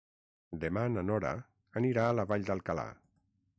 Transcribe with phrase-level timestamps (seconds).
[0.63, 1.35] Demà na Nora
[1.83, 2.91] anirà a la Vall d'Alcalà.